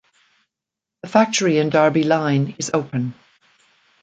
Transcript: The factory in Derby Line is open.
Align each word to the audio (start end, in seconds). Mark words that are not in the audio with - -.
The 1.03 1.09
factory 1.09 1.59
in 1.59 1.69
Derby 1.69 2.01
Line 2.01 2.55
is 2.57 2.71
open. 2.73 3.13